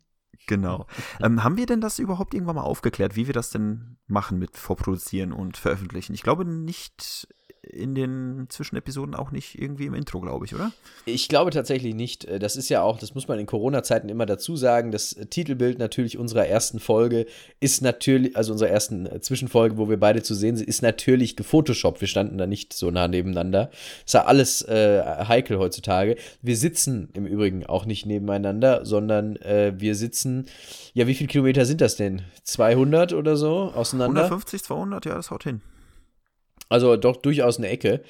[0.47, 0.87] Genau.
[1.21, 4.57] Ähm, haben wir denn das überhaupt irgendwann mal aufgeklärt, wie wir das denn machen mit
[4.57, 6.13] Vorproduzieren und Veröffentlichen?
[6.13, 7.27] Ich glaube nicht
[7.69, 10.71] in den Zwischenepisoden auch nicht irgendwie im Intro, glaube ich, oder?
[11.05, 12.25] Ich glaube tatsächlich nicht.
[12.25, 15.79] Äh, das ist ja auch, das muss man in Corona-Zeiten immer dazu sagen, das Titelbild
[15.79, 17.25] natürlich unserer ersten Folge
[17.59, 21.35] ist natürlich, also unserer ersten äh, Zwischenfolge, wo wir beide zu sehen sind, ist natürlich
[21.35, 22.01] gefotoshoppt.
[22.01, 23.69] Wir standen da nicht so nah nebeneinander.
[24.05, 26.17] Ist ja alles äh, heikel heutzutage.
[26.41, 30.45] Wir sitzen im Übrigen auch nicht nebeneinander, sondern äh, wir sitzen,
[30.93, 32.21] ja, wie viele Kilometer sind das denn?
[32.43, 34.23] 200 oder so auseinander?
[34.23, 35.61] 150, 200, ja, das haut hin.
[36.69, 38.01] Also doch durchaus eine Ecke.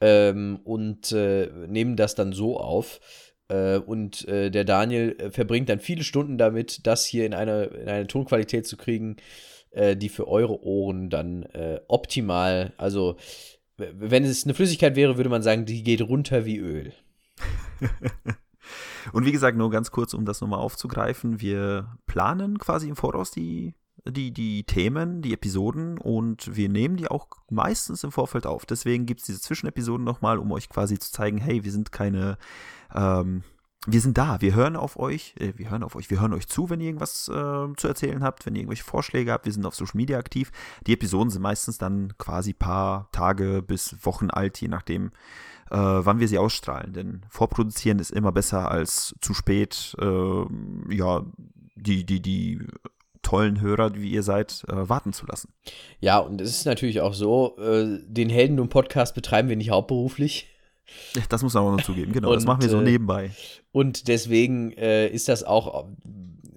[0.00, 3.00] Ähm, und äh, nehmen das dann so auf.
[3.48, 7.64] Äh, und äh, der Daniel äh, verbringt dann viele Stunden damit, das hier in eine,
[7.64, 9.16] in eine Tonqualität zu kriegen,
[9.70, 13.16] äh, die für eure Ohren dann äh, optimal, also
[13.76, 16.92] wenn es eine Flüssigkeit wäre, würde man sagen, die geht runter wie Öl.
[19.12, 23.30] Und wie gesagt, nur ganz kurz, um das nochmal aufzugreifen, wir planen quasi im Voraus
[23.30, 28.66] die die, die Themen, die Episoden und wir nehmen die auch meistens im Vorfeld auf.
[28.66, 32.36] Deswegen gibt es diese Zwischenepisoden nochmal, um euch quasi zu zeigen, hey, wir sind keine,
[32.94, 33.44] ähm,
[33.86, 36.48] wir sind da, wir hören auf euch, äh, wir hören auf euch, wir hören euch
[36.48, 39.66] zu, wenn ihr irgendwas äh, zu erzählen habt, wenn ihr irgendwelche Vorschläge habt, wir sind
[39.66, 40.50] auf Social Media aktiv.
[40.86, 45.12] Die Episoden sind meistens dann quasi paar Tage bis Wochen alt, je nachdem,
[45.70, 46.92] äh, wann wir sie ausstrahlen.
[46.92, 50.44] Denn vorproduzieren ist immer besser als zu spät, äh,
[50.90, 51.24] ja,
[51.76, 52.60] die, die, die
[53.22, 55.52] tollen Hörer, wie ihr seid, äh, warten zu lassen.
[56.00, 59.70] Ja, und es ist natürlich auch so, äh, den Helden und Podcast betreiben wir nicht
[59.70, 60.48] hauptberuflich.
[61.28, 62.28] Das muss man aber noch zugeben, genau.
[62.28, 63.30] Und, das machen wir so äh, nebenbei.
[63.70, 65.86] Und deswegen äh, ist das auch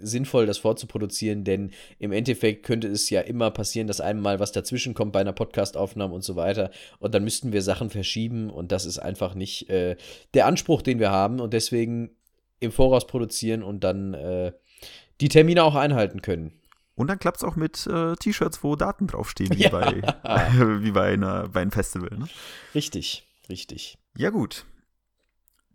[0.01, 4.51] sinnvoll, das vorzuproduzieren, denn im Endeffekt könnte es ja immer passieren, dass einem mal was
[4.51, 6.71] dazwischen kommt bei einer Podcastaufnahme und so weiter.
[6.99, 9.95] Und dann müssten wir Sachen verschieben und das ist einfach nicht äh,
[10.33, 11.39] der Anspruch, den wir haben.
[11.39, 12.11] Und deswegen
[12.59, 14.51] im Voraus produzieren und dann äh,
[15.21, 16.51] die Termine auch einhalten können.
[16.95, 19.69] Und dann klappt es auch mit äh, T-Shirts, wo Daten draufstehen, wie, ja.
[19.69, 20.01] bei,
[20.81, 22.17] wie bei, einer, bei einem Festival.
[22.17, 22.27] Ne?
[22.73, 23.97] Richtig, richtig.
[24.17, 24.65] Ja, gut.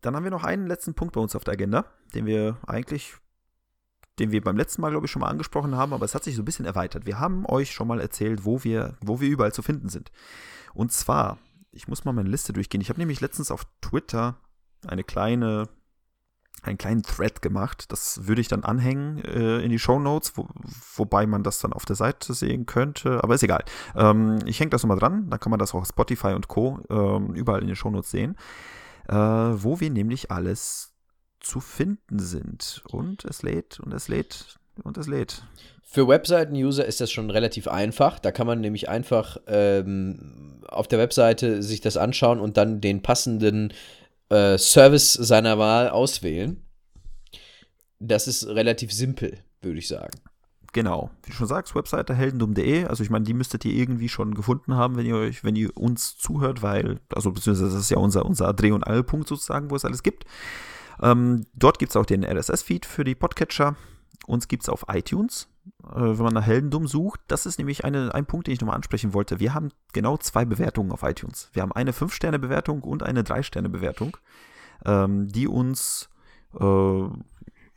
[0.01, 3.13] Dann haben wir noch einen letzten Punkt bei uns auf der Agenda, den wir eigentlich,
[4.19, 6.37] den wir beim letzten Mal, glaube ich, schon mal angesprochen haben, aber es hat sich
[6.37, 7.05] so ein bisschen erweitert.
[7.05, 10.11] Wir haben euch schon mal erzählt, wo wir, wo wir überall zu finden sind.
[10.73, 11.37] Und zwar,
[11.71, 12.81] ich muss mal meine Liste durchgehen.
[12.81, 14.37] Ich habe nämlich letztens auf Twitter
[14.87, 15.69] eine kleine
[16.63, 17.91] einen kleinen Thread gemacht.
[17.91, 20.49] Das würde ich dann anhängen äh, in die Show Notes, wo,
[20.97, 23.23] wobei man das dann auf der Seite sehen könnte.
[23.23, 23.65] Aber ist egal.
[23.97, 25.31] Ähm, ich hänge das nochmal dran.
[25.31, 26.81] Dann kann man das auch auf Spotify und Co.
[26.91, 28.37] Ähm, überall in den Show Notes sehen.
[29.09, 30.93] Äh, wo wir nämlich alles
[31.41, 32.83] zu finden sind.
[32.91, 35.43] Und es lädt und es lädt und es lädt.
[35.93, 38.21] Für Webseiten-User ist das schon relativ einfach.
[38.21, 43.03] Da kann man nämlich einfach ähm, auf der Webseite sich das anschauen und dann den
[43.03, 43.73] passenden
[44.31, 46.65] äh, Service seiner Wahl auswählen.
[47.99, 50.19] Das ist relativ simpel, würde ich sagen.
[50.73, 52.85] Genau, wie du schon sagst, Webseite heldendumm.de.
[52.85, 55.77] Also ich meine, die müsstet ihr irgendwie schon gefunden haben, wenn ihr euch, wenn ihr
[55.77, 59.77] uns zuhört, weil, also beziehungsweise das ist ja unser, unser Dreh- und Allpunkt sozusagen, wo
[59.77, 60.25] es alles gibt.
[61.03, 63.77] Ähm, dort gibt es auch den RSS-Feed für die Podcatcher.
[64.27, 65.49] Uns gibt es auf iTunes,
[65.83, 67.21] äh, wenn man nach Heldendumm sucht.
[67.29, 69.41] Das ist nämlich eine, ein Punkt, den ich nochmal ansprechen wollte.
[69.41, 71.51] Wir haben genau zwei Bewertungen auf iTunes.
[71.53, 74.17] Wir haben eine 5-Sterne-Bewertung und eine 3-Sterne-Bewertung,
[74.85, 76.11] ähm, die uns
[76.59, 77.09] äh,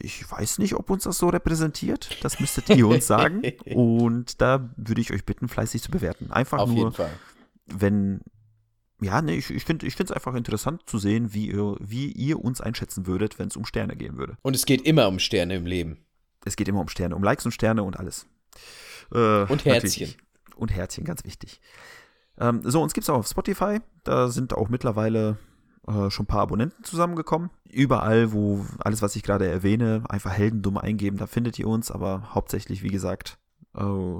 [0.03, 2.17] ich weiß nicht, ob uns das so repräsentiert.
[2.23, 3.41] Das müsstet ihr uns sagen.
[3.73, 6.29] Und da würde ich euch bitten, fleißig zu bewerten.
[6.29, 7.11] Einfach Auf nur, jeden Fall.
[7.65, 8.21] wenn.
[9.01, 12.61] Ja, nee, ich, ich finde es einfach interessant zu sehen, wie ihr, wie ihr uns
[12.61, 14.37] einschätzen würdet, wenn es um Sterne gehen würde.
[14.43, 16.05] Und es geht immer um Sterne im Leben.
[16.45, 18.27] Es geht immer um Sterne, um Likes und Sterne und alles.
[19.13, 19.89] Äh, Und Herzchen.
[19.89, 20.17] natürlich.
[20.55, 21.59] Und Herzchen, ganz wichtig.
[22.37, 23.79] Ähm, so, uns gibt es auch auf Spotify.
[24.03, 25.37] Da sind auch mittlerweile
[25.87, 27.49] äh, schon ein paar Abonnenten zusammengekommen.
[27.69, 31.91] Überall, wo alles, was ich gerade erwähne, einfach heldendumm eingeben, da findet ihr uns.
[31.91, 33.37] Aber hauptsächlich, wie gesagt,
[33.75, 34.19] äh,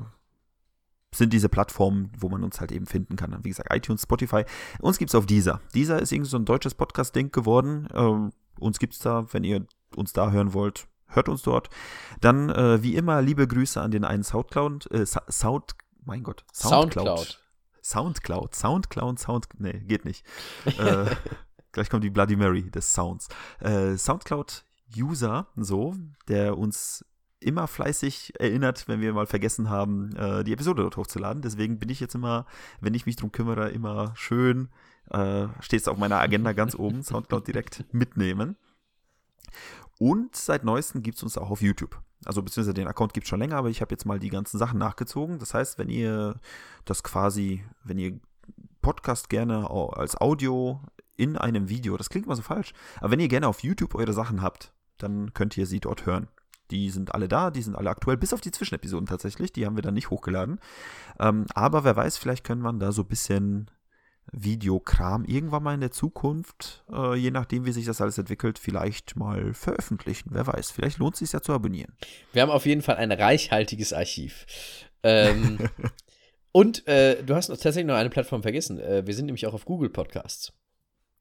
[1.14, 3.38] sind diese Plattformen, wo man uns halt eben finden kann.
[3.44, 4.46] Wie gesagt, iTunes, Spotify.
[4.80, 5.62] Uns gibt es auf Deezer.
[5.76, 7.88] Deezer ist irgendwie so ein deutsches Podcast-Ding geworden.
[7.94, 11.70] Ähm, uns gibt es da, wenn ihr uns da hören wollt, hört uns dort.
[12.22, 17.40] Dann, äh, wie immer, liebe Grüße an den einen Soundcloud, äh, Sound, mein Gott, Soundcloud.
[17.82, 20.26] Soundcloud, Soundcloud, Sound, nee, geht nicht.
[20.66, 21.06] äh,
[21.74, 23.28] gleich kommt die Bloody Mary des Sounds.
[23.60, 25.96] Äh, Soundcloud-User, so,
[26.28, 27.06] der uns
[27.44, 31.42] immer fleißig erinnert, wenn wir mal vergessen haben, äh, die Episode dort hochzuladen.
[31.42, 32.46] Deswegen bin ich jetzt immer,
[32.80, 34.70] wenn ich mich drum kümmere, immer schön,
[35.10, 38.56] äh, steht es auf meiner Agenda ganz oben, Soundcloud direkt mitnehmen.
[40.00, 42.02] Und seit neuestem gibt es uns auch auf YouTube.
[42.26, 44.58] Also beziehungsweise den Account gibt es schon länger, aber ich habe jetzt mal die ganzen
[44.58, 45.40] Sachen nachgezogen.
[45.40, 46.40] Das heißt, wenn ihr
[46.86, 48.20] das quasi, wenn ihr
[48.82, 50.82] Podcast gerne als Audio
[51.16, 54.14] in einem Video, das klingt immer so falsch, aber wenn ihr gerne auf YouTube eure
[54.14, 56.28] Sachen habt, dann könnt ihr sie dort hören.
[56.72, 59.76] Die sind alle da, die sind alle aktuell, bis auf die Zwischenepisoden tatsächlich, die haben
[59.76, 60.60] wir dann nicht hochgeladen.
[61.20, 63.70] Ähm, aber wer weiß, vielleicht können wir da so ein bisschen
[64.32, 69.16] Videokram irgendwann mal in der Zukunft, äh, je nachdem, wie sich das alles entwickelt, vielleicht
[69.16, 70.30] mal veröffentlichen.
[70.32, 71.94] Wer weiß, vielleicht lohnt es sich ja zu abonnieren.
[72.32, 74.46] Wir haben auf jeden Fall ein reichhaltiges Archiv.
[75.04, 75.58] Ähm,
[76.52, 78.80] und äh, du hast tatsächlich noch eine Plattform vergessen.
[78.80, 80.54] Äh, wir sind nämlich auch auf Google Podcasts.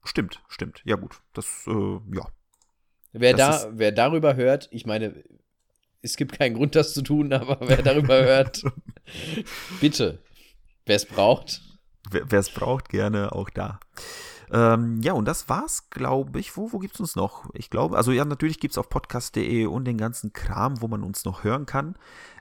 [0.03, 0.81] Stimmt, stimmt.
[0.85, 1.21] Ja, gut.
[1.33, 2.27] Das, äh, ja.
[3.11, 5.23] Wer, Das da, wer darüber hört, ich meine,
[6.01, 8.63] es gibt keinen Grund, das zu tun, aber wer darüber hört,
[9.81, 10.19] bitte,
[10.85, 11.61] wer es braucht.
[12.09, 13.79] Wer es braucht, gerne auch da.
[14.51, 16.55] Ähm, ja, und das war's, glaube ich.
[16.55, 17.49] Wo, wo gibt's uns noch?
[17.53, 21.25] Ich glaube, also ja, natürlich gibt's auf podcast.de und den ganzen Kram, wo man uns
[21.25, 21.95] noch hören kann.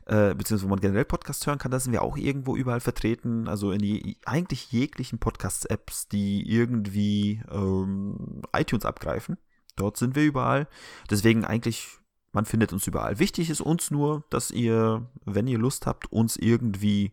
[0.05, 3.49] Äh, beziehungsweise wo man generell Podcasts hören kann, da sind wir auch irgendwo überall vertreten.
[3.49, 9.39] Also in je, eigentlich jeglichen Podcast-Apps, die irgendwie ähm, iTunes abgreifen.
[9.77, 10.69] Dort sind wir überall.
[11.09, 11.99] Deswegen eigentlich,
[12.33, 13.21] man findet uns überall.
[13.21, 17.13] Wichtig ist uns nur, dass ihr, wenn ihr Lust habt, uns irgendwie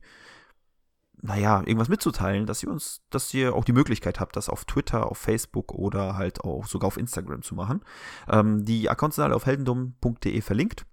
[1.21, 5.11] naja, irgendwas mitzuteilen, dass ihr uns, dass ihr auch die Möglichkeit habt, das auf Twitter,
[5.11, 7.81] auf Facebook oder halt auch sogar auf Instagram zu machen.
[8.29, 10.85] Ähm, die Accounts sind alle auf heldendumm.de verlinkt.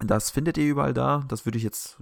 [0.00, 1.24] Das findet ihr überall da.
[1.28, 1.98] Das würde ich jetzt,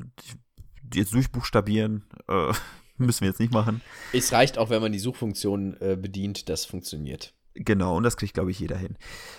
[0.93, 2.05] jetzt durchbuchstabieren.
[2.29, 2.53] Äh,
[2.97, 3.83] müssen wir jetzt nicht machen.
[4.13, 7.35] Es reicht auch, wenn man die Suchfunktion äh, bedient, das funktioniert.
[7.55, 8.97] Genau, und das kriegt, glaube ich, jeder hin.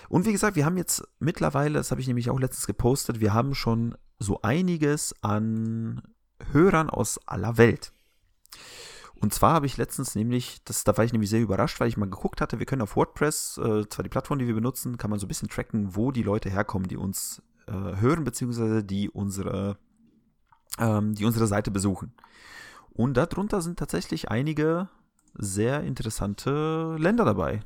[0.08, 3.34] Und wie gesagt, wir haben jetzt mittlerweile, das habe ich nämlich auch letztens gepostet, wir
[3.34, 6.02] haben schon so einiges an
[6.52, 7.92] Hörern aus aller Welt.
[9.20, 11.96] Und zwar habe ich letztens nämlich, das, da war ich nämlich sehr überrascht, weil ich
[11.96, 15.10] mal geguckt hatte, wir können auf WordPress, äh, zwar die Plattform, die wir benutzen, kann
[15.10, 19.08] man so ein bisschen tracken, wo die Leute herkommen, die uns äh, hören, beziehungsweise die
[19.08, 19.78] unsere,
[20.78, 22.12] ähm, die unsere Seite besuchen.
[22.92, 24.88] Und darunter sind tatsächlich einige
[25.34, 27.60] sehr interessante Länder dabei.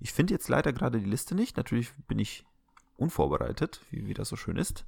[0.00, 1.56] Ich finde jetzt leider gerade die Liste nicht.
[1.56, 2.44] Natürlich bin ich
[2.96, 4.84] unvorbereitet, wie, wie das so schön ist.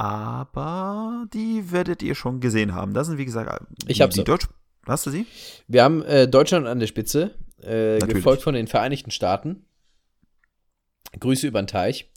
[0.00, 2.94] Aber die werdet ihr schon gesehen haben.
[2.94, 4.24] Das sind, wie gesagt, Ich die, hab die sie.
[4.24, 4.48] Deutsch.
[4.86, 5.26] Hast du sie?
[5.68, 9.66] Wir haben äh, Deutschland an der Spitze, äh, gefolgt von den Vereinigten Staaten.
[11.18, 12.10] Grüße über den Teich.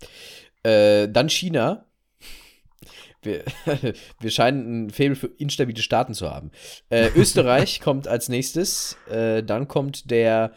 [0.64, 1.86] Äh, dann China.
[3.22, 3.44] Wir,
[4.22, 6.52] wir scheinen ein Faible für instabile Staaten zu haben.
[6.88, 8.96] Äh, Österreich kommt als nächstes.
[9.10, 10.54] Äh, dann kommt der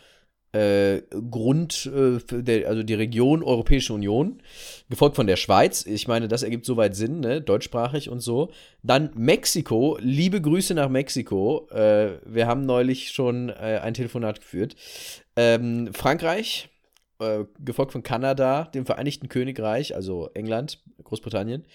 [0.56, 4.40] äh, Grund, äh, der, also die Region Europäische Union,
[4.88, 5.84] gefolgt von der Schweiz.
[5.84, 7.42] Ich meine, das ergibt soweit Sinn, ne?
[7.42, 8.50] deutschsprachig und so.
[8.82, 9.98] Dann Mexiko.
[10.00, 11.68] Liebe Grüße nach Mexiko.
[11.70, 14.76] Äh, wir haben neulich schon äh, ein Telefonat geführt.
[15.36, 16.70] Ähm, Frankreich,
[17.18, 21.66] äh, gefolgt von Kanada, dem Vereinigten Königreich, also England, Großbritannien.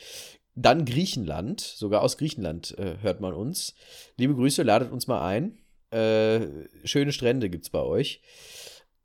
[0.56, 3.76] Dann Griechenland, sogar aus Griechenland äh, hört man uns.
[4.18, 5.58] Liebe Grüße, ladet uns mal ein.
[5.94, 8.22] Schöne Strände gibt es bei euch.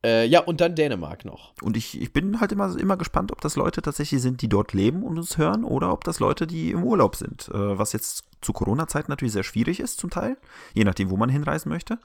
[0.04, 1.52] Äh, ja, und dann Dänemark noch.
[1.62, 4.72] Und ich, ich bin halt immer, immer gespannt, ob das Leute tatsächlich sind, die dort
[4.72, 7.48] leben und uns hören, oder ob das Leute, die im Urlaub sind.
[7.48, 10.36] Äh, was jetzt zu Corona-Zeiten natürlich sehr schwierig ist, zum Teil,
[10.74, 11.98] je nachdem, wo man hinreisen möchte.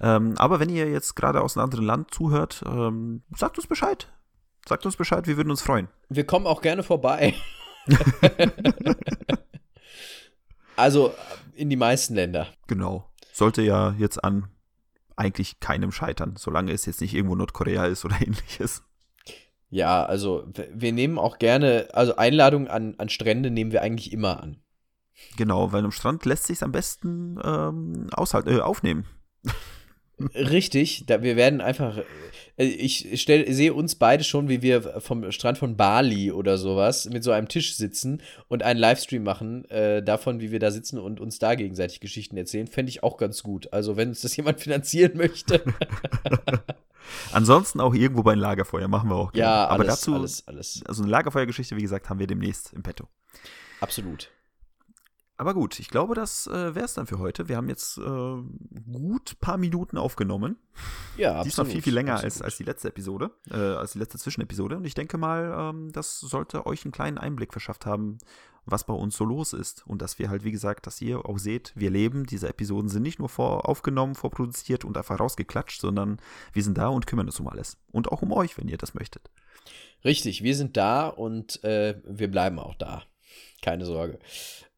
[0.00, 4.08] Ähm, aber wenn ihr jetzt gerade aus einem anderen Land zuhört, ähm, sagt uns Bescheid.
[4.68, 5.88] Sagt uns Bescheid, wir würden uns freuen.
[6.08, 7.34] Wir kommen auch gerne vorbei.
[10.76, 11.14] also
[11.54, 12.48] in die meisten Länder.
[12.66, 13.08] Genau.
[13.32, 14.48] Sollte ja jetzt an
[15.16, 18.82] eigentlich keinem scheitern, solange es jetzt nicht irgendwo Nordkorea ist oder ähnliches.
[19.68, 24.40] Ja, also wir nehmen auch gerne, also Einladungen an, an Strände nehmen wir eigentlich immer
[24.42, 24.62] an.
[25.36, 29.06] Genau, weil am Strand lässt sich am besten ähm, aushalten, äh, aufnehmen.
[30.18, 31.98] Richtig, da, wir werden einfach.
[32.56, 37.04] Äh, ich stell, sehe uns beide schon, wie wir vom Strand von Bali oder sowas
[37.10, 40.98] mit so einem Tisch sitzen und einen Livestream machen äh, davon, wie wir da sitzen
[40.98, 42.66] und uns da gegenseitig Geschichten erzählen.
[42.66, 43.72] Fände ich auch ganz gut.
[43.74, 45.62] Also, wenn uns das jemand finanzieren möchte.
[47.32, 49.50] Ansonsten auch irgendwo bei einem Lagerfeuer machen wir auch gerne.
[49.50, 50.82] Ja, aber alles, dazu, alles, alles.
[50.86, 53.06] Also eine Lagerfeuergeschichte, wie gesagt, haben wir demnächst im Petto.
[53.80, 54.30] Absolut.
[55.38, 57.48] Aber gut, ich glaube, das äh, wäre es dann für heute.
[57.48, 58.02] Wir haben jetzt äh,
[58.90, 60.56] gut paar Minuten aufgenommen.
[61.18, 61.46] Ja, absolut.
[61.46, 64.78] Diesmal viel, viel länger als, als die letzte Episode, äh, als die letzte Zwischenepisode.
[64.78, 68.16] Und ich denke mal, ähm, das sollte euch einen kleinen Einblick verschafft haben,
[68.64, 69.86] was bei uns so los ist.
[69.86, 72.24] Und dass wir halt, wie gesagt, dass ihr auch seht, wir leben.
[72.24, 76.18] Diese Episoden sind nicht nur vor aufgenommen, vorproduziert und einfach rausgeklatscht, sondern
[76.54, 77.76] wir sind da und kümmern uns um alles.
[77.92, 79.30] Und auch um euch, wenn ihr das möchtet.
[80.02, 83.02] Richtig, wir sind da und äh, wir bleiben auch da.
[83.60, 84.18] Keine Sorge.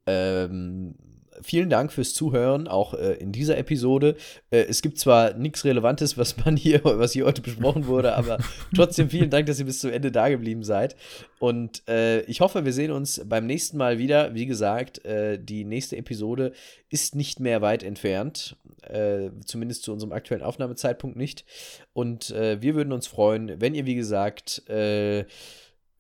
[0.09, 0.95] Ähm,
[1.43, 4.17] vielen Dank fürs Zuhören, auch äh, in dieser Episode.
[4.51, 8.39] Äh, es gibt zwar nichts Relevantes, was man hier, was hier heute besprochen wurde, aber
[8.75, 10.97] trotzdem vielen Dank, dass ihr bis zum Ende da geblieben seid.
[11.39, 14.35] Und äh, ich hoffe, wir sehen uns beim nächsten Mal wieder.
[14.35, 16.53] Wie gesagt, äh, die nächste Episode
[16.89, 21.45] ist nicht mehr weit entfernt, äh, zumindest zu unserem aktuellen Aufnahmezeitpunkt nicht.
[21.93, 24.63] Und äh, wir würden uns freuen, wenn ihr, wie gesagt,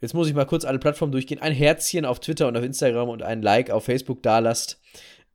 [0.00, 1.40] Jetzt muss ich mal kurz alle Plattformen durchgehen.
[1.40, 4.80] Ein Herzchen auf Twitter und auf Instagram und ein Like auf Facebook da lasst.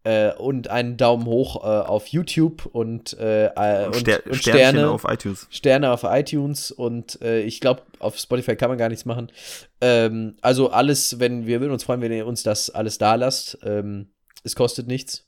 [0.05, 4.89] Äh, und einen Daumen hoch äh, auf YouTube und, äh, äh und, Ster und Sterne
[4.89, 5.47] auf iTunes.
[5.49, 9.31] Sterne auf iTunes und äh, ich glaube, auf Spotify kann man gar nichts machen.
[9.79, 13.59] Ähm, also alles, wenn wir würden uns freuen, wenn ihr uns das alles da lasst.
[13.63, 14.09] Ähm,
[14.43, 15.25] es kostet nichts.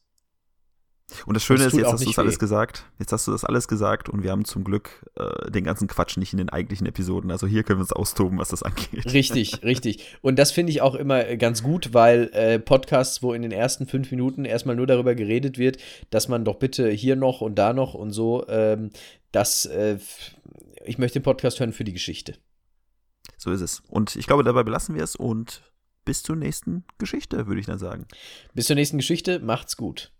[1.26, 2.86] Und das Schöne das ist, jetzt hast du das alles gesagt.
[2.98, 6.18] Jetzt hast du das alles gesagt und wir haben zum Glück äh, den ganzen Quatsch
[6.18, 7.30] nicht in den eigentlichen Episoden.
[7.30, 9.14] Also hier können wir uns austoben, was das angeht.
[9.14, 10.18] Richtig, richtig.
[10.22, 13.86] Und das finde ich auch immer ganz gut, weil äh, Podcasts, wo in den ersten
[13.86, 15.78] fünf Minuten erstmal nur darüber geredet wird,
[16.10, 18.90] dass man doch bitte hier noch und da noch und so, ähm,
[19.32, 20.00] das, äh,
[20.86, 22.36] ich möchte den Podcast hören für die Geschichte.
[23.38, 23.84] So ist es.
[23.90, 25.62] Und ich glaube, dabei belassen wir es und
[26.04, 28.08] bis zur nächsten Geschichte, würde ich dann sagen.
[28.54, 30.12] Bis zur nächsten Geschichte, macht's gut.